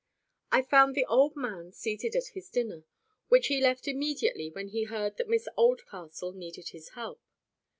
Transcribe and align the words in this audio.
I 0.51 0.63
found 0.63 0.95
the 0.95 1.05
old 1.05 1.35
man 1.35 1.73
seated 1.73 2.15
at 2.15 2.29
his 2.33 2.49
dinner, 2.49 2.85
which 3.27 3.45
he 3.49 3.61
left 3.61 3.87
immediately 3.87 4.49
when 4.49 4.69
he 4.69 4.85
heard 4.85 5.17
that 5.17 5.29
Miss 5.29 5.47
Oldcastle 5.55 6.31
needed 6.31 6.69
his 6.69 6.89
help. 6.97 7.21